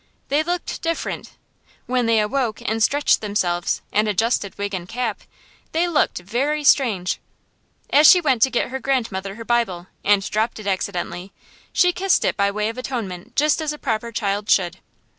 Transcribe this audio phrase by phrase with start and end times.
[0.29, 1.33] They looked different.
[1.85, 5.21] When they awoke and stretched themselves and adjusted wig and cap,
[5.73, 7.19] they looked very strange.
[7.91, 11.33] As she went to get her grandmother her Bible, and dropped it accidentally,
[11.71, 14.77] she kissed it by way of atonement just as a proper child should.